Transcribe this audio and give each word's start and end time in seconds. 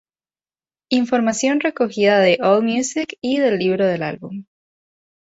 Información 0.89 1.59
recogida 1.59 2.17
de 2.19 2.39
Allmusic 2.41 3.19
y 3.21 3.37
del 3.37 3.59
libro 3.59 3.85
del 3.85 4.01
álbum. 4.01 4.45